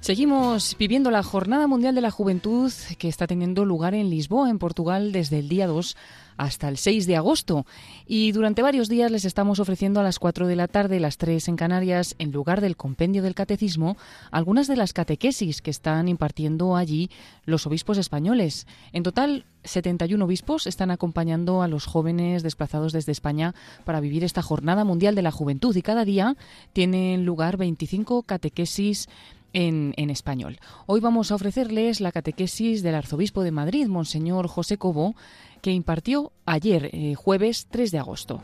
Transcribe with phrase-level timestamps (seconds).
[0.00, 4.58] Seguimos viviendo la Jornada Mundial de la Juventud que está teniendo lugar en Lisboa, en
[4.58, 5.94] Portugal, desde el día 2
[6.38, 7.66] hasta el 6 de agosto.
[8.06, 11.48] Y durante varios días les estamos ofreciendo a las 4 de la tarde, las 3
[11.48, 13.98] en Canarias, en lugar del compendio del catecismo,
[14.30, 17.10] algunas de las catequesis que están impartiendo allí
[17.44, 18.66] los obispos españoles.
[18.94, 23.54] En total, 71 obispos están acompañando a los jóvenes desplazados desde España
[23.84, 26.38] para vivir esta Jornada Mundial de la Juventud y cada día
[26.72, 29.10] tienen lugar 25 catequesis
[29.52, 30.58] en, español.
[30.86, 35.14] Hoy vamos a ofrecerles la catequesis del arzobispo de Madrid, Monseñor José Cobo,
[35.62, 38.42] que impartió ayer, eh, jueves 3 de agosto.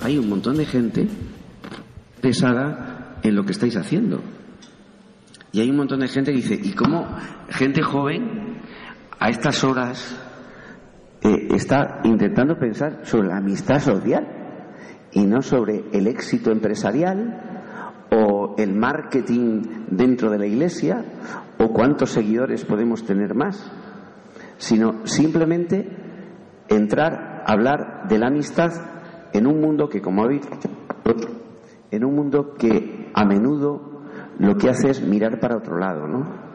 [0.00, 1.08] Hay un montón de gente
[2.20, 4.22] pesada en lo que estáis haciendo.
[5.52, 7.06] Y hay un montón de gente que dice, ¿y cómo
[7.48, 8.60] gente joven
[9.18, 10.16] a estas horas
[11.22, 14.37] eh, está intentando pensar sobre la amistad social?
[15.12, 21.04] Y no sobre el éxito empresarial o el marketing dentro de la iglesia
[21.58, 23.70] o cuántos seguidores podemos tener más,
[24.56, 25.88] sino simplemente
[26.68, 28.72] entrar a hablar de la amistad
[29.32, 30.42] en un mundo que, como habéis
[31.90, 34.02] en un mundo que a menudo
[34.38, 36.48] lo que hace es mirar para otro lado, ¿no?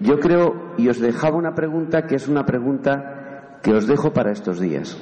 [0.00, 4.32] Yo creo, y os dejaba una pregunta que es una pregunta que os dejo para
[4.32, 4.98] estos días,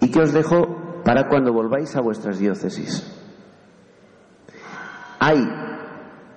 [0.00, 3.06] y que os dejo para cuando volváis a vuestras diócesis.
[5.20, 5.38] Hay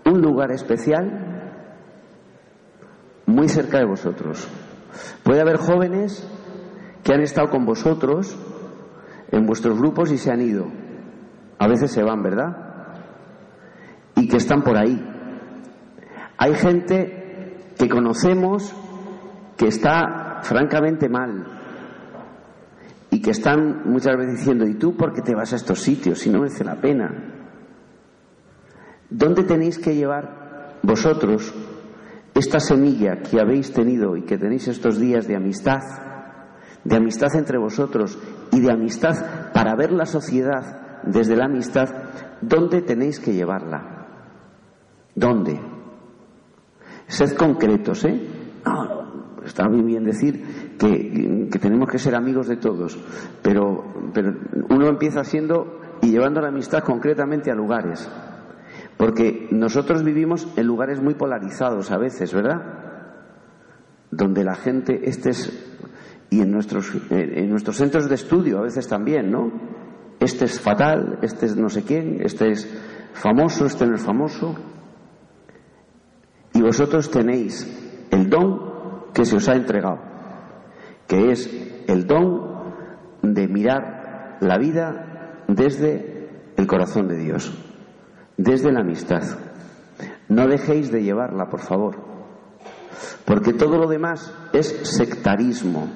[0.05, 1.65] un lugar especial
[3.25, 4.47] muy cerca de vosotros.
[5.23, 6.23] Puede haber jóvenes
[7.03, 8.37] que han estado con vosotros
[9.31, 10.67] en vuestros grupos y se han ido.
[11.57, 12.55] A veces se van, ¿verdad?
[14.17, 15.03] Y que están por ahí.
[16.37, 18.71] Hay gente que conocemos
[19.57, 21.58] que está francamente mal,
[23.11, 26.19] y que están muchas veces diciendo, ¿y tú por qué te vas a estos sitios
[26.19, 27.11] si no merece la pena?
[29.09, 31.53] ¿Dónde tenéis que llevar vosotros
[32.35, 35.79] esta semilla que habéis tenido y que tenéis estos días de amistad,
[36.83, 38.17] de amistad entre vosotros
[38.51, 41.89] y de amistad para ver la sociedad desde la amistad,
[42.41, 44.07] ¿dónde tenéis que llevarla?
[45.15, 45.59] ¿Dónde?
[47.07, 48.38] Sed concretos, ¿eh?
[49.49, 52.97] Está muy bien decir que, tenemos que ser amigos de todos,
[53.41, 53.83] pero,
[54.13, 54.33] pero
[54.69, 58.09] uno empieza siendo y llevando la amistad concretamente a lugares.
[58.97, 62.61] Porque nosotros vivimos en lugares muy polarizados a veces, ¿verdad?
[64.11, 65.75] Donde la gente, este es,
[66.29, 69.51] y en nuestros, en nuestros centros de estudio a veces también, ¿no?
[70.19, 72.67] Este es fatal, este es no sé quién, este es
[73.13, 74.55] famoso, este no es famoso.
[76.53, 78.68] Y vosotros tenéis el don
[79.13, 79.99] que se os ha entregado,
[81.07, 81.49] que es
[81.87, 82.49] el don
[83.21, 87.51] de mirar la vida desde el corazón de Dios,
[88.37, 89.23] desde la amistad.
[90.27, 91.97] No dejéis de llevarla, por favor,
[93.25, 95.89] porque todo lo demás es sectarismo,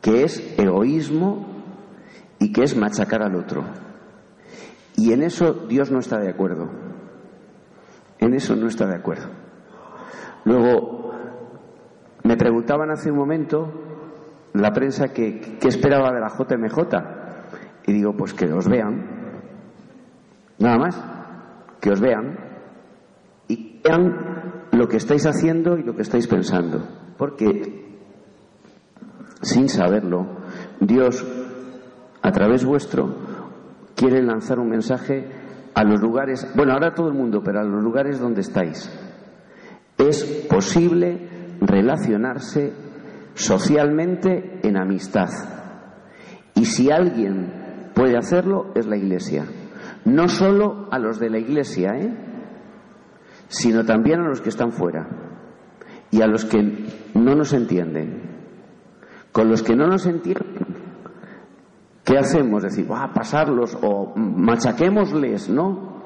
[0.00, 1.46] que es egoísmo
[2.38, 3.64] y que es machacar al otro.
[4.96, 6.68] Y en eso Dios no está de acuerdo.
[8.18, 9.28] En eso no está de acuerdo.
[10.48, 11.12] Luego,
[12.24, 13.70] me preguntaban hace un momento
[14.54, 17.86] la prensa qué esperaba de la JMJ.
[17.86, 19.04] Y digo, pues que os vean.
[20.58, 21.04] Nada más.
[21.82, 22.38] Que os vean.
[23.48, 26.82] Y vean lo que estáis haciendo y lo que estáis pensando.
[27.18, 27.98] Porque,
[29.42, 30.28] sin saberlo,
[30.80, 31.26] Dios,
[32.22, 33.16] a través vuestro,
[33.94, 35.28] quiere lanzar un mensaje
[35.74, 39.07] a los lugares, bueno, ahora todo el mundo, pero a los lugares donde estáis
[39.98, 42.72] es posible relacionarse
[43.34, 45.28] socialmente en amistad.
[46.54, 49.44] Y si alguien puede hacerlo, es la Iglesia.
[50.04, 52.16] No solo a los de la Iglesia, ¿eh?
[53.48, 55.08] sino también a los que están fuera
[56.10, 56.62] y a los que
[57.14, 58.28] no nos entienden.
[59.32, 60.66] Con los que no nos entienden,
[62.04, 62.62] ¿qué hacemos?
[62.62, 65.98] Decir, a pasarlos o machaquémosles, ¿no?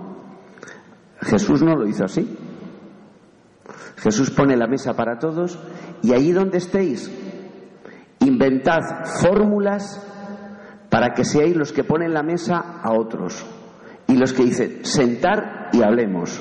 [1.21, 2.37] Jesús no lo hizo así.
[3.97, 5.59] Jesús pone la mesa para todos
[6.03, 7.11] y allí donde estéis,
[8.21, 8.81] inventad
[9.21, 10.05] fórmulas
[10.91, 13.47] para que seáis los que ponen la mesa a otros
[14.07, 16.41] y los que dicen sentar y hablemos.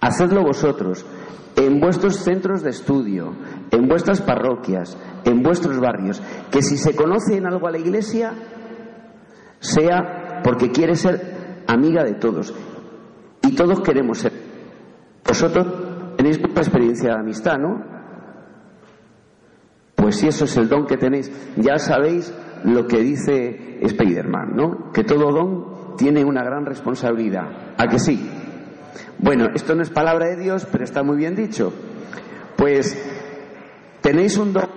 [0.00, 1.06] Hacedlo vosotros
[1.54, 3.34] en vuestros centros de estudio,
[3.70, 6.20] en vuestras parroquias, en vuestros barrios,
[6.50, 8.32] que si se conoce en algo a la iglesia,
[9.60, 12.54] sea porque quiere ser amiga de todos.
[13.42, 14.32] Y todos queremos ser.
[15.26, 15.91] Vosotros
[16.22, 17.82] Tenéis mucha experiencia de amistad, ¿no?
[19.96, 22.32] Pues si eso es el don que tenéis, ya sabéis
[22.62, 24.92] lo que dice Spiderman, ¿no?
[24.92, 27.74] Que todo don tiene una gran responsabilidad.
[27.76, 28.24] ¿A que sí?
[29.18, 31.72] Bueno, esto no es palabra de Dios, pero está muy bien dicho.
[32.56, 32.96] Pues
[34.00, 34.68] tenéis un don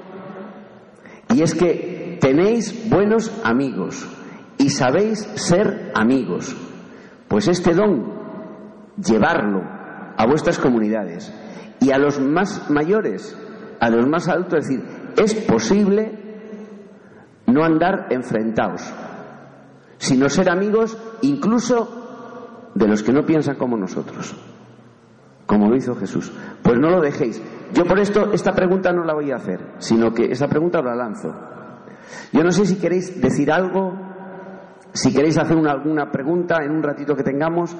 [1.31, 4.03] y es que tenéis buenos amigos
[4.57, 6.55] y sabéis ser amigos.
[7.27, 8.03] Pues este don,
[8.97, 9.84] llevarlo
[10.17, 11.33] a vuestras comunidades
[11.79, 13.37] y a los más mayores,
[13.79, 14.83] a los más es decir,
[15.17, 16.25] es posible
[17.47, 18.81] no andar enfrentados,
[19.97, 24.35] sino ser amigos incluso de los que no piensan como nosotros,
[25.45, 26.31] como lo hizo Jesús.
[26.61, 27.41] Pues no lo dejéis.
[27.73, 30.95] Yo por esto esta pregunta no la voy a hacer, sino que esa pregunta la
[30.95, 31.33] lanzo.
[32.31, 33.93] Yo no sé si queréis decir algo,
[34.93, 37.75] si queréis hacer alguna pregunta en un ratito que tengamos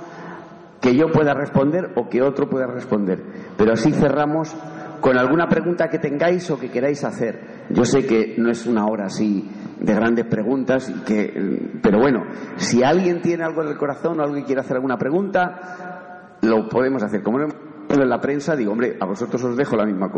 [0.85, 3.19] que yo pueda responder o que otro pueda responder.
[3.57, 4.55] Pero así cerramos
[5.01, 7.65] con alguna pregunta que tengáis o que queráis hacer.
[7.71, 9.49] Yo sé que no es una hora así
[9.79, 12.25] de grandes preguntas, que, pero bueno,
[12.57, 17.01] si alguien tiene algo en el corazón o alguien quiere hacer alguna pregunta, lo podemos
[17.01, 17.23] hacer.
[17.23, 17.47] Como no
[17.89, 20.11] en la prensa, digo, hombre, a vosotros os dejo la misma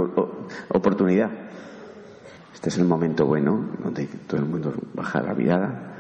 [0.68, 1.32] oportunidad.
[2.54, 5.94] Este es el momento bueno, donde todo el mundo baja la mirada.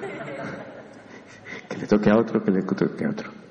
[1.68, 3.41] Que le toque a otro, que le toque a otro.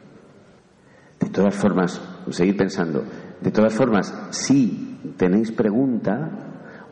[1.22, 2.02] De todas formas,
[2.32, 3.04] seguid pensando,
[3.42, 6.30] de todas formas, si tenéis pregunta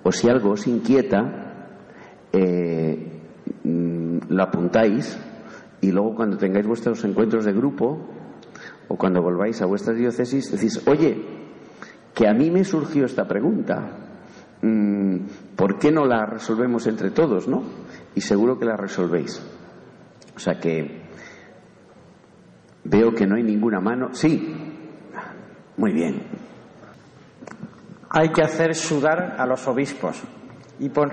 [0.03, 1.21] o si algo os inquieta,
[2.31, 3.21] eh,
[3.63, 5.17] mm, lo apuntáis
[5.81, 7.99] y luego cuando tengáis vuestros encuentros de grupo
[8.87, 11.17] o cuando volváis a vuestras diócesis decís, oye,
[12.13, 13.97] que a mí me surgió esta pregunta,
[14.61, 15.17] mm,
[15.55, 17.63] ¿por qué no la resolvemos entre todos, no?
[18.15, 19.41] Y seguro que la resolvéis.
[20.35, 20.98] O sea que
[22.89, 24.13] veo que no hay ninguna mano.
[24.13, 24.55] Sí,
[25.77, 26.23] muy bien.
[28.09, 30.21] Hay que hacer sudar a los obispos.
[30.79, 31.11] Y pon...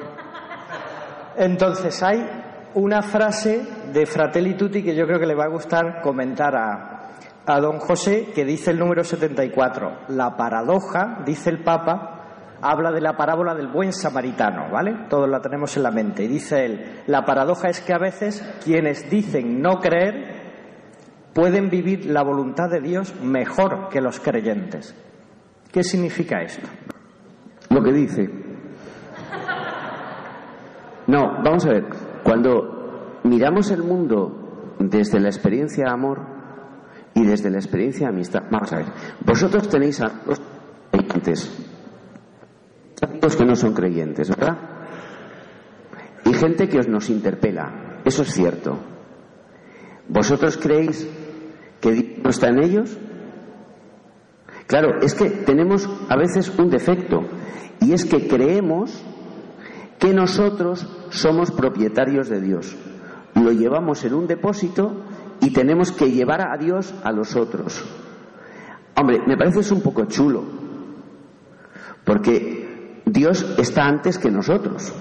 [1.36, 2.26] Entonces hay
[2.74, 3.62] una frase
[3.92, 7.10] de Fratelli Tutti que yo creo que le va a gustar comentar a,
[7.44, 10.06] a don José, que dice el número 74.
[10.08, 12.16] La paradoja, dice el Papa,
[12.62, 15.06] habla de la parábola del buen samaritano, ¿vale?
[15.10, 16.24] Todos la tenemos en la mente.
[16.24, 20.35] Y dice él, la paradoja es que a veces quienes dicen no creer
[21.36, 24.94] pueden vivir la voluntad de Dios mejor que los creyentes.
[25.70, 26.66] ¿Qué significa esto?
[27.68, 28.30] Lo que dice.
[31.06, 31.84] No, vamos a ver,
[32.24, 36.22] cuando miramos el mundo desde la experiencia de amor
[37.12, 38.86] y desde la experiencia de amistad, vamos a ver,
[39.22, 40.40] vosotros tenéis a los
[40.90, 41.66] creyentes,
[43.02, 44.56] amigos que no son creyentes, ¿verdad?
[46.24, 48.78] Y gente que os nos interpela, eso es cierto.
[50.08, 51.06] ¿Vosotros creéis
[51.80, 52.96] que no está en ellos?
[54.66, 57.22] Claro, es que tenemos a veces un defecto
[57.80, 59.02] y es que creemos
[59.98, 62.76] que nosotros somos propietarios de Dios.
[63.34, 65.02] Lo llevamos en un depósito
[65.40, 67.84] y tenemos que llevar a Dios a los otros.
[68.96, 70.42] Hombre, me parece es un poco chulo,
[72.04, 74.92] porque Dios está antes que nosotros.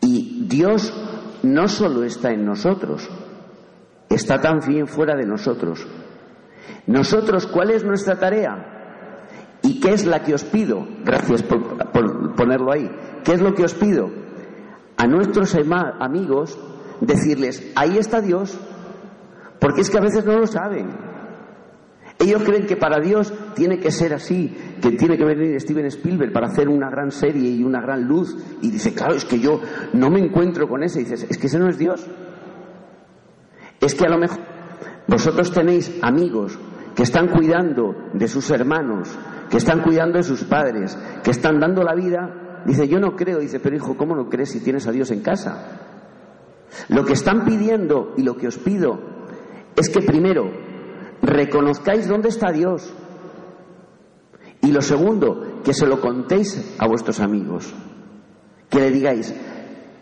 [0.00, 0.92] Y Dios
[1.42, 3.08] no solo está en nosotros,
[4.08, 5.86] está también fuera de nosotros.
[6.86, 8.76] Nosotros, ¿cuál es nuestra tarea?
[9.62, 10.86] ¿Y qué es la que os pido?
[11.04, 12.90] Gracias por, ponerlo ahí.
[13.24, 14.10] ¿Qué es lo que os pido?
[14.96, 15.56] A nuestros
[16.00, 16.58] amigos
[17.00, 18.58] decirles, ahí está Dios,
[19.60, 20.88] porque es que a veces no lo saben.
[22.18, 26.32] Ellos creen que para Dios tiene que ser así, que tiene que venir Steven Spielberg
[26.32, 28.34] para hacer una gran serie y una gran luz.
[28.62, 29.60] Y dice, claro, es que yo
[29.92, 31.00] no me encuentro con ese.
[31.00, 32.06] Y dices, es que ese no es Dios.
[33.80, 34.40] Es que a lo mejor
[35.06, 36.58] vosotros tenéis amigos
[36.94, 39.08] que están cuidando de sus hermanos,
[39.50, 42.62] que están cuidando de sus padres, que están dando la vida.
[42.64, 43.38] Dice, yo no creo.
[43.38, 45.80] Dice, pero hijo, ¿cómo no crees si tienes a Dios en casa?
[46.88, 48.98] Lo que están pidiendo y lo que os pido
[49.76, 50.50] es que primero
[51.22, 52.92] reconozcáis dónde está Dios.
[54.62, 57.72] Y lo segundo, que se lo contéis a vuestros amigos.
[58.70, 59.34] Que le digáis,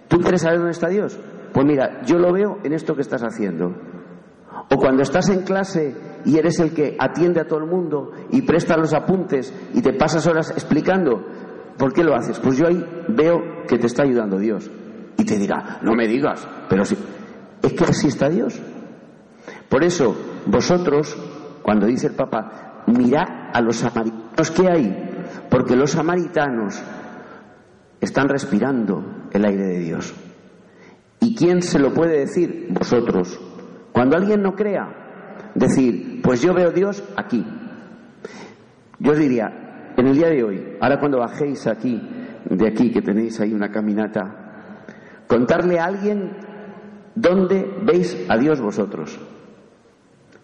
[0.08, 1.18] ¿tú quieres saber dónde está Dios?
[1.54, 3.72] Pues mira, yo lo veo en esto que estás haciendo.
[4.70, 5.94] O cuando estás en clase
[6.24, 9.92] y eres el que atiende a todo el mundo y presta los apuntes y te
[9.92, 11.24] pasas horas explicando,
[11.78, 12.40] ¿por qué lo haces?
[12.40, 14.68] Pues yo ahí veo que te está ayudando Dios.
[15.16, 16.98] Y te dirá, no me digas, pero sí.
[17.62, 18.60] Es que así está Dios.
[19.68, 21.16] Por eso, vosotros,
[21.62, 26.82] cuando dice el Papa, mirad a los samaritanos que hay, porque los samaritanos
[28.00, 30.23] están respirando el aire de Dios.
[31.24, 32.66] ¿Y quién se lo puede decir?
[32.68, 33.40] Vosotros.
[33.92, 37.42] Cuando alguien no crea, decir, pues yo veo Dios aquí.
[38.98, 41.98] Yo os diría, en el día de hoy, ahora cuando bajéis aquí,
[42.44, 44.84] de aquí, que tenéis ahí una caminata,
[45.26, 46.36] contarle a alguien
[47.14, 49.18] dónde veis a Dios vosotros.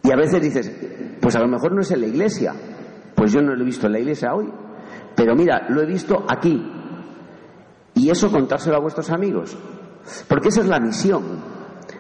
[0.03, 2.55] Y a veces dices, pues a lo mejor no es en la iglesia.
[3.15, 4.51] Pues yo no lo he visto en la iglesia hoy.
[5.15, 6.59] Pero mira, lo he visto aquí.
[7.93, 9.59] Y eso contárselo a vuestros amigos.
[10.29, 11.23] Porque esa es la misión.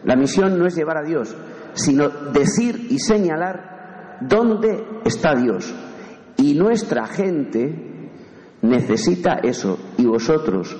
[0.04, 1.34] La misión no es llevar a Dios,
[1.74, 5.74] sino decir y señalar dónde está Dios.
[6.36, 8.10] Y nuestra gente
[8.62, 9.78] necesita eso.
[9.98, 10.76] Y vosotros,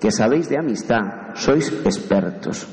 [0.00, 2.66] que sabéis de amistad, sois expertos.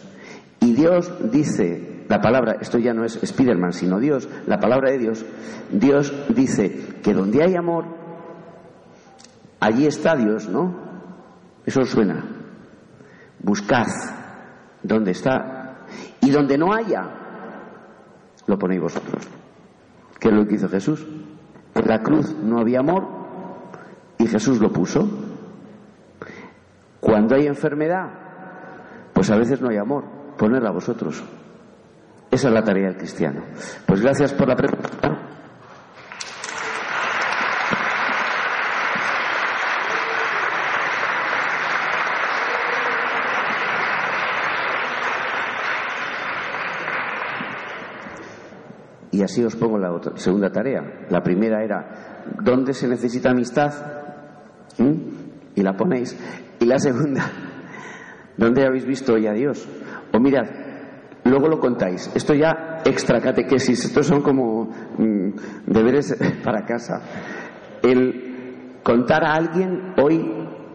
[0.59, 4.97] Y Dios dice, la palabra, esto ya no es Spiderman, sino Dios, la palabra de
[4.97, 5.25] Dios,
[5.71, 7.85] Dios dice que donde hay amor,
[9.59, 10.73] allí está Dios, ¿no?
[11.65, 12.32] Eso suena.
[13.43, 13.85] Buscad
[14.81, 15.85] donde está.
[16.21, 17.03] Y donde no haya,
[18.47, 19.27] lo ponéis vosotros.
[20.19, 21.05] ¿Qué es lo que hizo Jesús?
[21.75, 23.05] En la cruz no había amor
[24.17, 25.07] y Jesús lo puso.
[27.00, 28.09] Cuando hay enfermedad,
[29.13, 30.05] pues a veces no hay amor.
[30.38, 31.21] Ponerla vosotros.
[32.31, 33.43] Esa es la tarea del cristiano.
[33.85, 35.22] Pues gracias por la pregunta.
[49.13, 51.05] Y así os pongo la segunda tarea.
[51.10, 53.72] La primera era, ¿dónde se necesita amistad?
[54.79, 54.93] ¿Mm?
[55.53, 56.17] Y la ponéis.
[56.60, 57.24] Y la segunda,
[58.38, 59.70] ¿dónde habéis visto hoy a Dios?
[60.12, 60.48] O mirad,
[61.25, 62.12] luego lo contáis.
[62.15, 65.29] Esto ya extra catequesis, estos son como mm,
[65.67, 67.00] deberes para casa.
[67.84, 70.27] El contar a alguien hoy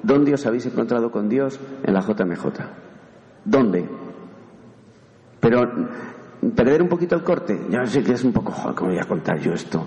[0.04, 2.44] dónde os habéis encontrado con Dios en la JMJ.
[3.44, 3.88] ¿Dónde?
[5.40, 5.60] Pero
[6.54, 7.58] perder un poquito el corte.
[7.70, 9.86] Ya sé que es un poco, joder, ¿cómo voy a contar yo esto?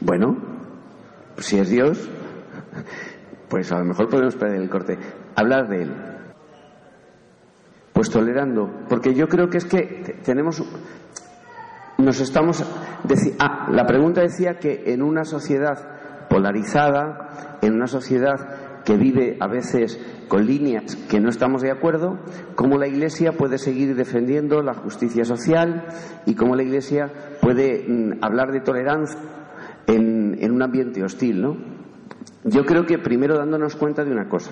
[0.00, 0.36] Bueno,
[1.38, 2.08] si es Dios,
[3.48, 4.98] pues a lo mejor podemos perder el corte.
[5.36, 5.92] Hablar de Él.
[7.92, 8.84] Pues tolerando.
[8.88, 10.62] Porque yo creo que es que tenemos.
[11.98, 12.64] Nos estamos.
[13.38, 19.46] Ah, la pregunta decía que en una sociedad polarizada, en una sociedad que vive a
[19.46, 22.18] veces con líneas que no estamos de acuerdo,
[22.54, 25.86] cómo la Iglesia puede seguir defendiendo la justicia social
[26.26, 29.18] y cómo la Iglesia puede mm, hablar de tolerancia
[29.86, 31.56] en, un ambiente hostil, ¿no?
[32.44, 34.50] Yo creo que primero dándonos cuenta de una cosa,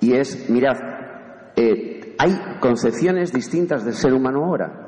[0.00, 0.76] y es, mirad,
[1.56, 4.84] eh, hay concepciones distintas del ser humano ahora.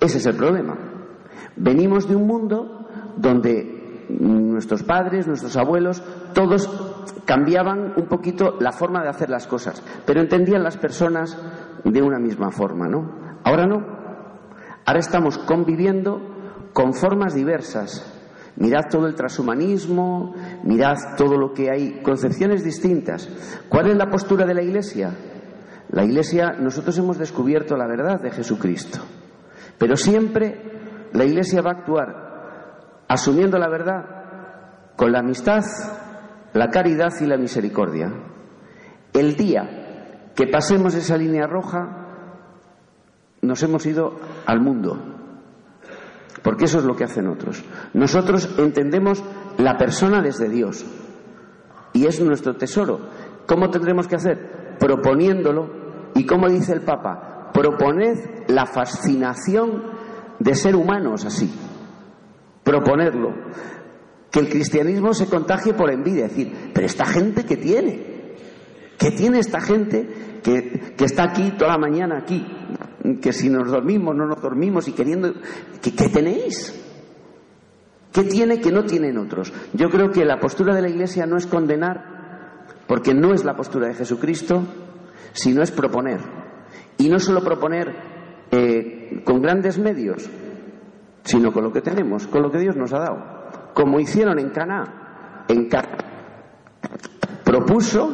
[0.00, 0.76] Ese es el problema.
[1.56, 6.02] Venimos de un mundo donde nuestros padres, nuestros abuelos,
[6.34, 6.68] todos
[7.24, 11.36] cambiaban un poquito la forma de hacer las cosas, pero entendían las personas
[11.84, 13.38] de una misma forma, ¿no?
[13.44, 14.02] Ahora no.
[14.84, 16.20] Ahora estamos conviviendo
[16.72, 18.08] con formas diversas.
[18.56, 23.28] Mirad todo el transhumanismo, mirad todo lo que hay, concepciones distintas.
[23.68, 25.10] ¿Cuál es la postura de la Iglesia?
[25.90, 28.98] La Iglesia, nosotros hemos descubierto la verdad de Jesucristo,
[29.78, 32.31] pero siempre la Iglesia va a actuar
[33.12, 34.04] asumiendo la verdad
[34.96, 35.62] con la amistad,
[36.54, 38.10] la caridad y la misericordia.
[39.12, 41.98] El día que pasemos esa línea roja,
[43.42, 44.98] nos hemos ido al mundo,
[46.42, 47.62] porque eso es lo que hacen otros.
[47.92, 49.22] Nosotros entendemos
[49.58, 50.86] la persona desde Dios
[51.92, 53.00] y es nuestro tesoro.
[53.46, 54.76] ¿Cómo tendremos que hacer?
[54.78, 59.82] Proponiéndolo y como dice el Papa, proponed la fascinación
[60.38, 61.52] de ser humanos así.
[62.62, 63.34] Proponerlo
[64.32, 66.26] que el cristianismo se contagie por envidia.
[66.26, 68.34] Es decir, pero esta gente que tiene,
[68.98, 72.44] ¿qué tiene esta gente que, está aquí toda la mañana aquí?
[73.20, 75.34] Que si nos dormimos, no nos dormimos y queriendo.
[75.82, 76.78] ¿Qué, qué tenéis?
[78.10, 79.52] ¿Qué tiene que no tienen otros?
[79.74, 83.54] Yo creo que la postura de la Iglesia no es condenar, porque no es la
[83.54, 84.64] postura de Jesucristo,
[85.32, 86.20] sino es proponer.
[86.96, 87.94] Y no solo proponer
[88.50, 90.28] eh, con grandes medios,
[91.24, 93.42] sino con lo que tenemos, con lo que Dios nos ha dado
[93.74, 95.96] como hicieron en Cana, en Cana,
[97.44, 98.12] propuso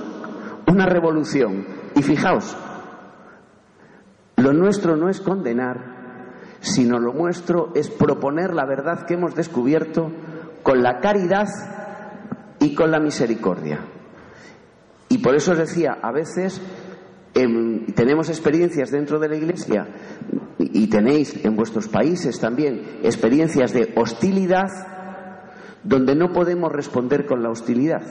[0.67, 1.67] una revolución.
[1.95, 2.57] Y fijaos,
[4.37, 5.99] lo nuestro no es condenar,
[6.61, 10.11] sino lo nuestro es proponer la verdad que hemos descubierto
[10.63, 11.49] con la caridad
[12.61, 13.81] y con la misericordia.
[15.09, 16.61] Y por eso os decía, a veces
[17.35, 19.87] em, tenemos experiencias dentro de la Iglesia
[20.59, 24.69] y tenéis en vuestros países también experiencias de hostilidad
[25.85, 28.03] donde no podemos responder con la hostilidad,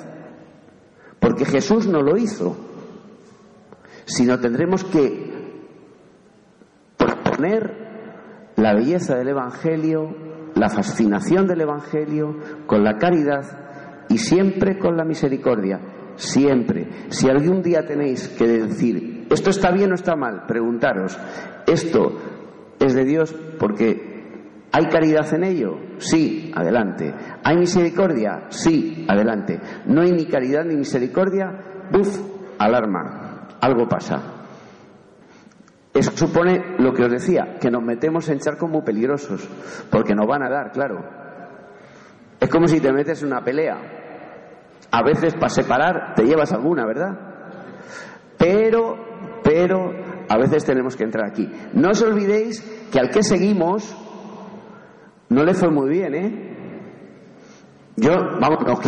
[1.19, 2.57] porque Jesús no lo hizo,
[4.05, 5.27] sino tendremos que
[6.97, 10.15] proponer la belleza del Evangelio,
[10.55, 15.79] la fascinación del Evangelio, con la caridad y siempre con la misericordia.
[16.15, 16.87] siempre.
[17.09, 21.15] Si algún día tenéis que decir, esto está bien o está mal, preguntaros,
[21.67, 22.17] ¿esto
[22.79, 24.17] es de Dios porque
[24.71, 25.77] hay caridad en ello?
[25.97, 27.13] Sí, adelante.
[27.43, 28.45] ¿Hay misericordia?
[28.49, 29.59] Sí, adelante.
[29.85, 31.51] ¿No hay ni caridad ni misericordia?
[31.91, 32.19] Buf,
[32.59, 34.37] alarma, algo pasa.
[35.93, 39.49] Eso supone lo que os decía, que nos metemos en charcos muy peligrosos,
[39.89, 40.99] porque nos van a dar, claro.
[42.39, 43.77] Es como si te metes en una pelea.
[44.91, 47.17] A veces para separar te llevas alguna, ¿verdad?
[48.37, 48.95] Pero,
[49.43, 49.91] pero,
[50.29, 51.49] a veces tenemos que entrar aquí.
[51.73, 53.95] No os olvidéis que al que seguimos
[55.29, 56.57] no le fue muy bien, ¿eh?
[57.95, 58.79] Yo, vamos, no,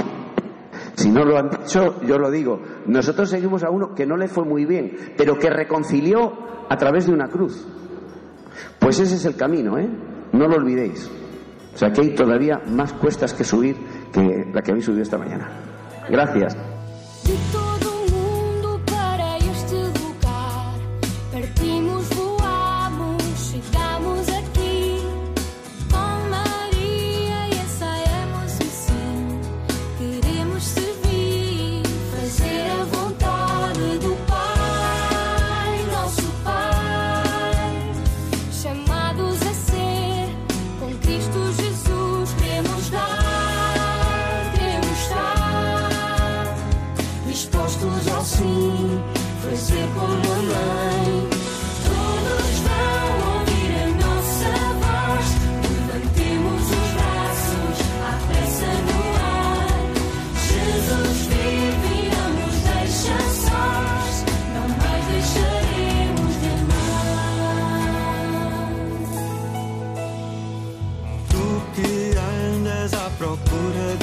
[0.95, 2.59] si no lo han dicho, yo lo digo.
[2.85, 6.33] Nosotros seguimos a uno que no le fue muy bien, pero que reconcilió
[6.69, 7.65] a través de una cruz.
[8.79, 9.89] Pues ese es el camino, ¿eh?
[10.33, 11.09] No lo olvidéis.
[11.73, 13.77] O sea que hay todavía más cuestas que subir
[14.11, 15.49] que la que habéis subido esta mañana.
[16.09, 16.57] Gracias.
[73.69, 73.98] Suraj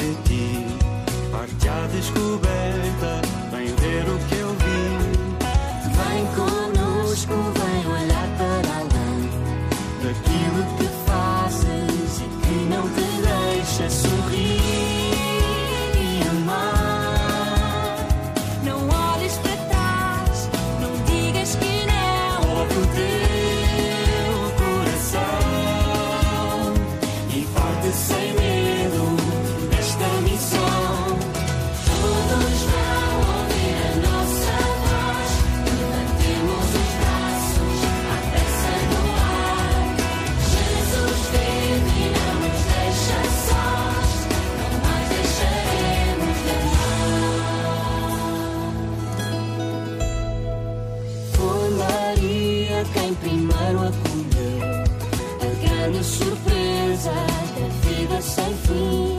[55.97, 59.17] grande surpresa da vida sem fim.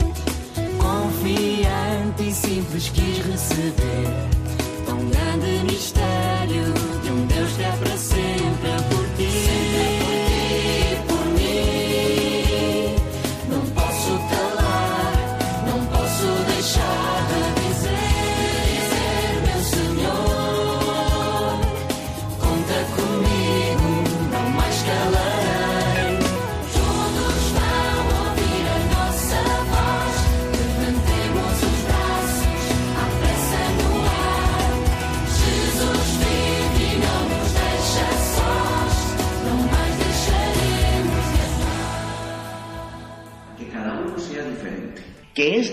[0.77, 4.07] Confiante e simples quis receber
[4.85, 6.78] tão grande mistério.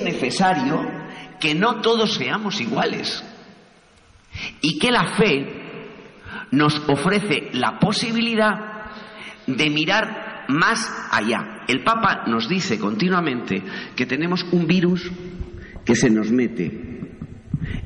[0.07, 0.81] Necesario
[1.41, 3.23] que no todos seamos iguales
[4.61, 5.47] y que la fe
[6.51, 8.91] nos ofrece la posibilidad
[9.47, 11.65] de mirar más allá.
[11.69, 13.63] El Papa nos dice continuamente
[13.95, 15.11] que tenemos un virus
[15.85, 17.11] que se nos mete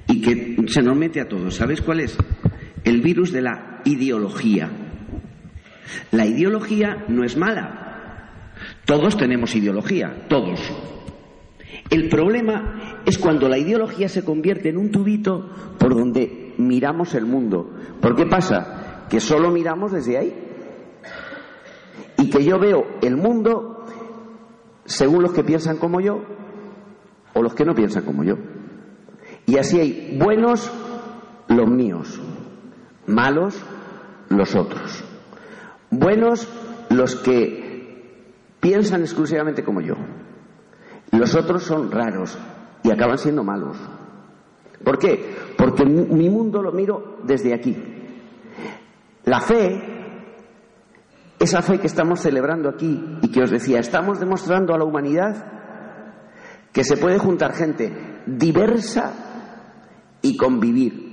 [0.06, 1.56] y que se nos mete a todos.
[1.56, 2.16] ¿Sabéis cuál es?
[2.84, 4.70] El virus de la ideología.
[6.12, 7.79] La ideología no es mala.
[8.90, 10.58] Todos tenemos ideología, todos.
[11.90, 15.48] El problema es cuando la ideología se convierte en un tubito
[15.78, 17.70] por donde miramos el mundo.
[18.00, 19.06] ¿Por qué pasa?
[19.08, 20.34] Que solo miramos desde ahí.
[22.18, 23.86] Y que yo veo el mundo
[24.86, 26.24] según los que piensan como yo
[27.32, 28.38] o los que no piensan como yo.
[29.46, 30.68] Y así hay buenos
[31.46, 32.20] los míos,
[33.06, 33.56] malos
[34.30, 35.04] los otros.
[35.92, 36.48] Buenos
[36.88, 37.69] los que
[38.60, 39.94] piensan exclusivamente como yo
[41.12, 42.38] los otros son raros
[42.82, 43.76] y acaban siendo malos.
[44.84, 45.36] ¿Por qué?
[45.56, 47.76] Porque mi mundo lo miro desde aquí.
[49.24, 49.82] La fe,
[51.38, 55.44] esa fe que estamos celebrando aquí y que os decía, estamos demostrando a la humanidad
[56.72, 57.92] que se puede juntar gente
[58.26, 59.12] diversa
[60.22, 61.10] y convivir.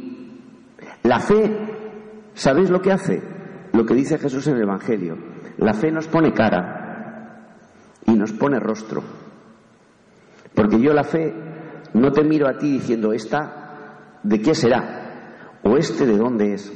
[1.04, 3.22] La fe, ¿sabéis lo que hace?
[3.74, 5.18] Lo que dice Jesús en el Evangelio.
[5.58, 6.87] La fe nos pone cara
[8.08, 9.04] y nos pone rostro.
[10.56, 11.34] Porque yo la fe
[11.94, 15.60] no te miro a ti diciendo, esta, ¿de qué será?
[15.64, 16.74] ¿O este de dónde es?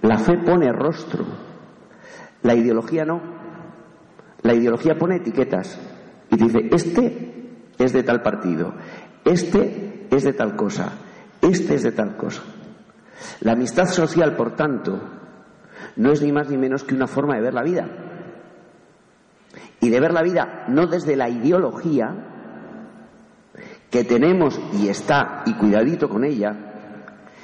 [0.00, 1.26] La fe pone rostro.
[2.42, 3.20] La ideología no.
[4.42, 5.78] La ideología pone etiquetas
[6.30, 8.74] y dice, este es de tal partido,
[9.24, 10.92] este es de tal cosa,
[11.40, 12.42] este es de tal cosa.
[13.40, 14.98] La amistad social, por tanto,
[15.96, 17.88] no es ni más ni menos que una forma de ver la vida.
[19.82, 22.14] Y de ver la vida no desde la ideología
[23.90, 26.72] que tenemos y está, y cuidadito con ella,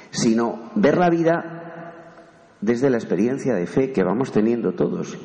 [0.09, 1.59] sino ver la vida
[2.59, 5.15] desde la experiencia de fe que vamos teniendo todos.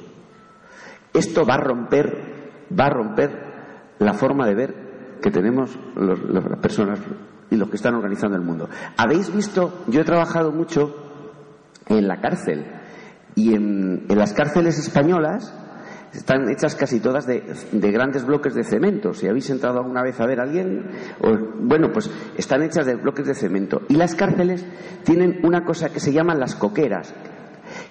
[1.14, 3.30] Esto va a romper, va a romper
[3.98, 6.98] la forma de ver que tenemos las personas
[7.50, 8.68] y los que están organizando el mundo.
[8.96, 10.94] Habéis visto, yo he trabajado mucho
[11.86, 12.66] en la cárcel
[13.34, 15.54] y en, las cárceles españolas
[16.14, 19.12] están hechas casi todas de, grandes bloques de cemento.
[19.12, 20.86] Si habéis entrado alguna vez a ver a alguien,
[21.60, 23.82] bueno, pues están hechas de bloques de cemento.
[23.88, 24.64] Y las cárceles
[25.02, 27.12] tienen una cosa que se llaman las coqueras,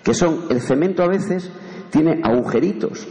[0.04, 1.52] que son el cemento a veces
[1.90, 3.08] tiene agujeritos.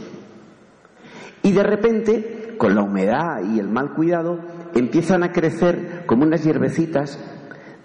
[1.43, 4.39] Y de repente, con la humedad y el mal cuidado,
[4.75, 7.19] empiezan a crecer como unas hierbecitas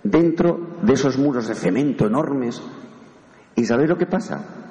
[0.03, 2.61] dentro de esos muros de cemento enormes.
[3.55, 4.66] ¿Y sabéis lo que pasa?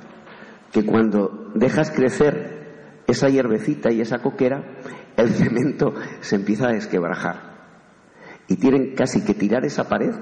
[0.77, 4.63] Que cuando dejas crecer esa hierbecita y esa coquera,
[5.17, 7.57] el cemento se empieza a desquebrajar.
[8.47, 10.13] Y tienen casi que tirar esa pared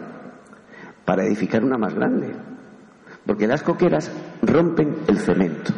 [1.05, 2.37] para edificar una más grande.
[3.27, 4.13] Porque las coqueras
[4.43, 5.73] rompen el cemento.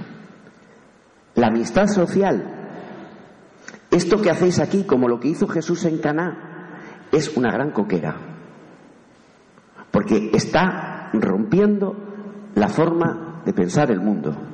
[1.36, 2.44] La amistad social,
[3.90, 8.14] esto que hacéis aquí, como lo que hizo Jesús en Caná, es una gran coquera.
[9.90, 11.96] Porque está rompiendo
[12.54, 14.45] la forma de pensar el mundo.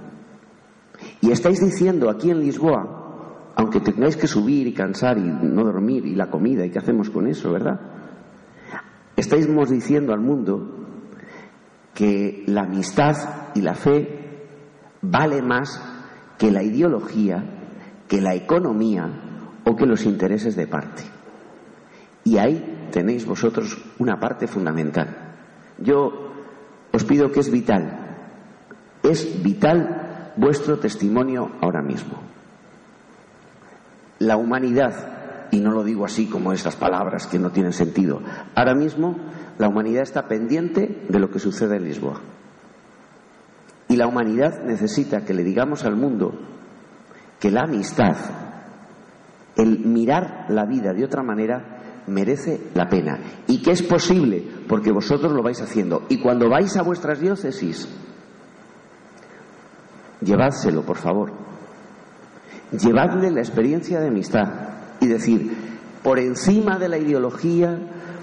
[1.20, 6.06] Y estáis diciendo aquí en Lisboa, aunque tengáis que subir y cansar y no dormir
[6.06, 7.80] y la comida y qué hacemos con eso, ¿verdad?
[9.16, 10.86] Estáis diciendo al mundo
[11.94, 13.16] que la amistad
[13.54, 14.46] y la fe
[15.02, 15.82] vale más
[16.38, 17.44] que la ideología,
[18.08, 21.02] que la economía o que los intereses de parte.
[22.24, 25.34] Y ahí tenéis vosotros una parte fundamental.
[25.78, 26.32] Yo
[26.92, 28.16] os pido que es vital,
[29.02, 30.01] es vital
[30.36, 32.18] vuestro testimonio ahora mismo.
[34.18, 38.20] La humanidad, y no lo digo así como esas palabras que no tienen sentido,
[38.54, 39.16] ahora mismo
[39.58, 42.20] la humanidad está pendiente de lo que sucede en Lisboa.
[43.88, 46.32] Y la humanidad necesita que le digamos al mundo
[47.38, 48.16] que la amistad,
[49.56, 53.18] el mirar la vida de otra manera, merece la pena.
[53.46, 56.04] Y que es posible, porque vosotros lo vais haciendo.
[56.08, 57.88] Y cuando vais a vuestras diócesis,
[60.24, 61.32] llevádselo, por favor.
[62.70, 64.48] Llevadle la experiencia de amistad
[65.00, 65.52] y decir,
[66.02, 67.78] por encima de la ideología,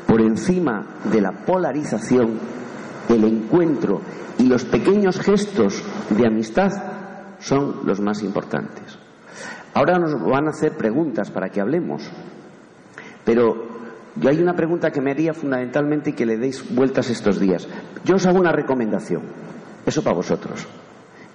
[0.08, 2.40] por encima de la polarización,
[3.10, 4.02] el encuentro
[4.38, 6.72] y los pequeños gestos de amistad
[7.40, 8.98] son los más importantes.
[9.74, 12.10] Ahora nos van a hacer preguntas para que hablemos,
[13.24, 13.68] pero
[14.16, 17.68] yo hay una pregunta que me haría fundamentalmente y que le deis vueltas estos días.
[18.04, 19.22] Yo os hago una recomendación,
[19.86, 20.68] eso para vosotros,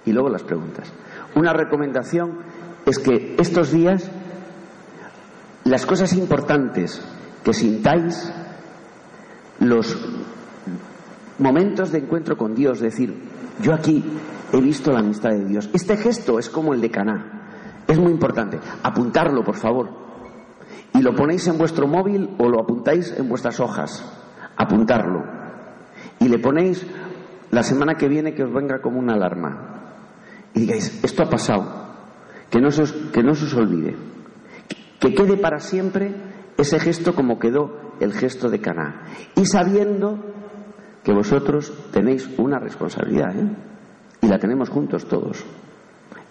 [0.05, 0.91] y luego las preguntas.
[1.35, 2.39] Una recomendación
[2.85, 4.09] es que estos días
[5.65, 7.01] las cosas importantes
[7.43, 8.31] que sintáis
[9.59, 9.97] los
[11.39, 13.15] momentos de encuentro con Dios, decir,
[13.61, 14.03] yo aquí
[14.53, 15.69] he visto la amistad de Dios.
[15.73, 18.59] Este gesto es como el de Caná, es muy importante.
[18.83, 19.89] Apuntarlo, por favor.
[20.93, 24.03] Y lo ponéis en vuestro móvil o lo apuntáis en vuestras hojas.
[24.55, 25.23] Apuntarlo.
[26.19, 26.85] Y le ponéis
[27.51, 29.74] la semana que viene que os venga como una alarma.
[30.55, 31.85] Y digáis, esto ha pasado.
[32.49, 33.95] Que no se os, que no se olvide.
[34.99, 36.15] Que quede para siempre
[36.57, 39.03] ese gesto como quedó el gesto de Caná.
[39.35, 40.33] Y sabiendo
[41.03, 43.49] que vosotros tenéis una responsabilidad, ¿eh?
[44.21, 45.45] y la tenemos juntos todos.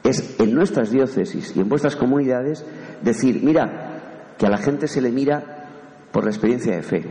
[0.02, 2.64] Es en nuestras diócesis y en vuestras comunidades
[3.02, 5.68] decir, mira, que a la gente se le mira
[6.10, 7.04] por la experiencia de fe,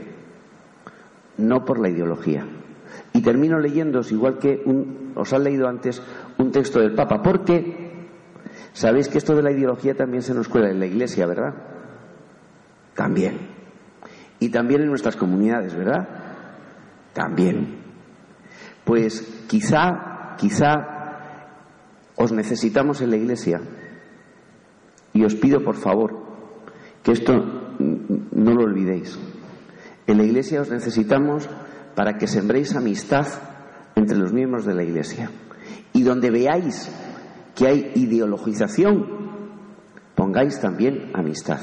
[1.38, 2.46] no por la ideología.
[3.14, 4.64] Y termino leyéndoos, igual que
[5.16, 6.02] os han leído antes,
[6.38, 8.08] un texto del Papa, porque
[8.74, 11.54] sabéis que esto de la ideología también se nos cuela en la Iglesia, ¿verdad?
[12.96, 13.38] También.
[14.40, 16.08] Y también en nuestras comunidades, ¿verdad?
[17.14, 17.80] También.
[18.84, 20.94] Pues quizá, quizá
[22.16, 23.62] os necesitamos en la iglesia.
[25.14, 26.18] Y os pido, por favor,
[27.04, 27.34] que esto
[27.80, 29.18] no lo olvidéis.
[30.08, 31.50] En la iglesia os necesitamos
[31.96, 33.28] para que sembréis amistad
[33.96, 35.30] entre los miembros de la Iglesia.
[35.94, 36.92] Y donde veáis
[37.56, 39.06] que hay ideologización,
[40.16, 41.60] pongáis también amistad.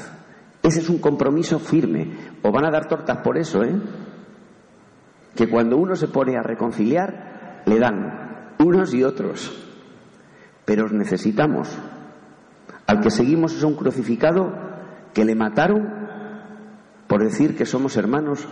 [0.63, 2.17] Ese es un compromiso firme.
[2.43, 3.75] O van a dar tortas por eso, ¿eh?
[5.35, 9.51] Que cuando uno se pone a reconciliar, le dan unos y otros.
[10.65, 11.77] Pero os necesitamos.
[12.85, 14.53] Al que seguimos es un crucificado
[15.13, 16.01] que le mataron
[17.07, 18.47] por decir que somos hermanos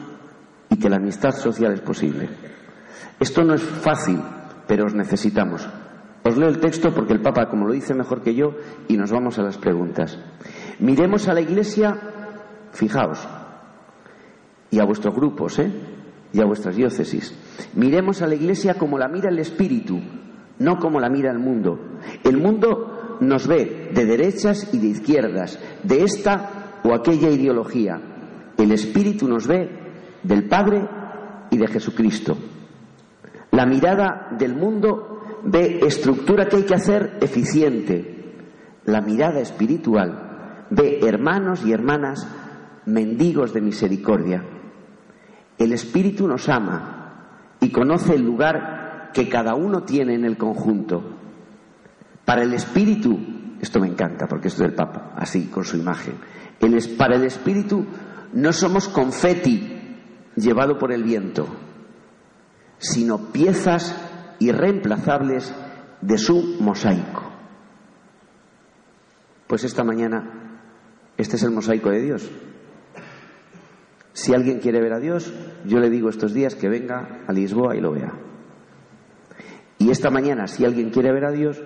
[0.70, 2.30] y que la amistad social es posible.
[3.20, 4.20] Esto no es fácil,
[4.68, 5.68] pero os necesitamos.
[6.24, 8.56] Os leo el texto porque el Papa, como lo dice mejor que yo,
[8.88, 10.18] y nos vamos a las preguntas.
[10.80, 11.98] Miremos a la Iglesia,
[12.72, 13.28] fijaos,
[14.72, 15.72] y a vuestros grupos, ¿eh?
[16.32, 17.34] y a vuestras diócesis.
[17.74, 20.00] Miremos a la Iglesia como la mira el Espíritu,
[20.60, 21.80] no como la mira el mundo.
[22.24, 28.00] El mundo nos ve de derechas y de izquierdas, de esta o aquella ideología.
[28.58, 29.79] El Espíritu nos ve
[30.24, 30.88] del Padre
[31.50, 32.38] y de Jesucristo.
[33.52, 38.36] La mirada del mundo ve estructura que hay que hacer eficiente.
[38.86, 42.28] La mirada espiritual ve hermanos y hermanas
[42.86, 44.44] mendigos de misericordia.
[45.58, 51.04] El Espíritu nos ama y conoce el lugar que cada uno tiene en el conjunto.
[52.24, 53.20] Para el Espíritu,
[53.60, 56.16] esto me encanta porque esto es del Papa, así con su imagen.
[56.98, 57.86] para el Espíritu
[58.34, 59.79] no somos confeti
[60.40, 61.48] llevado por el viento,
[62.78, 63.96] sino piezas
[64.40, 65.54] irreemplazables
[66.02, 67.24] de su mosaico.
[69.48, 70.62] Pues esta mañana,
[71.18, 72.30] este es el mosaico de Dios.
[74.14, 75.34] Si alguien quiere ver a Dios,
[75.66, 78.14] yo le digo estos días que venga a Lisboa y lo vea.
[79.78, 81.62] Y esta mañana, si alguien quiere ver a Dios,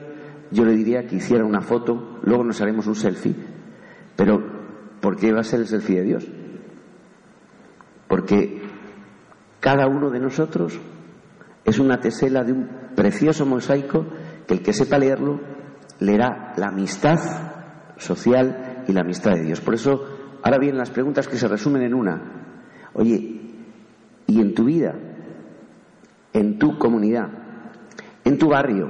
[0.51, 3.36] yo le diría que hiciera una foto, luego nos haremos un selfie.
[4.15, 4.41] Pero,
[5.01, 6.27] ¿por qué va a ser el selfie de Dios?
[8.07, 8.62] Porque
[9.63, 10.78] cada uno de nosotros
[11.63, 14.06] es una tesela de un precioso mosaico
[14.45, 15.39] que el que sepa leerlo
[16.02, 17.17] leerá la amistad
[17.95, 19.62] social y la amistad de Dios.
[19.62, 20.06] Por eso,
[20.43, 22.21] ahora vienen las preguntas que se resumen en una.
[22.91, 23.39] Oye,
[24.28, 24.95] ¿y en tu vida,
[26.34, 27.30] en tu comunidad,
[28.26, 28.89] en tu barrio,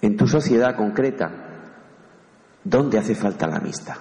[0.00, 1.32] en tu sociedad concreta,
[2.62, 3.96] dónde hace falta la amistad?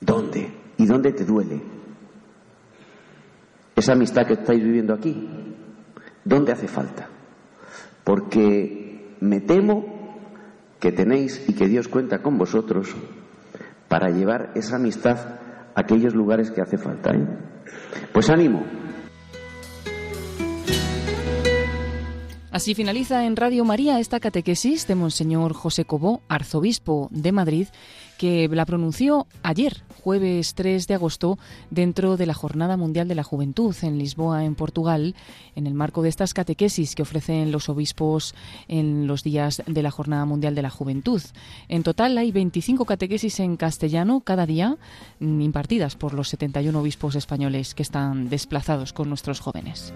[0.00, 0.54] ¿Dónde?
[0.76, 1.71] ¿Y dónde te duele?
[3.74, 5.28] Esa amistad que estáis viviendo aquí,
[6.24, 7.08] ¿dónde hace falta?
[8.04, 10.18] Porque me temo
[10.78, 12.94] que tenéis y que Dios cuenta con vosotros
[13.88, 15.16] para llevar esa amistad
[15.74, 17.10] a aquellos lugares que hace falta.
[17.14, 17.26] ¿eh?
[18.12, 18.81] Pues ánimo.
[22.52, 27.68] Así finaliza en Radio María esta catequesis de Monseñor José Cobó, arzobispo de Madrid,
[28.18, 31.38] que la pronunció ayer, jueves 3 de agosto,
[31.70, 35.14] dentro de la Jornada Mundial de la Juventud en Lisboa, en Portugal,
[35.56, 38.34] en el marco de estas catequesis que ofrecen los obispos
[38.68, 41.22] en los días de la Jornada Mundial de la Juventud.
[41.68, 44.76] En total hay 25 catequesis en castellano cada día,
[45.20, 49.94] mm, impartidas por los 71 obispos españoles que están desplazados con nuestros jóvenes.